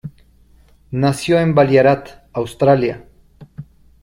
[0.89, 3.05] Nació en Ballarat, Australia.